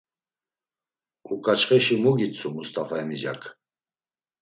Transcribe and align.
Uǩaçxeşi 1.33 1.95
mu 2.03 2.11
gitzu 2.17 2.47
Must̆afa 2.55 2.95
emicak? 3.01 3.41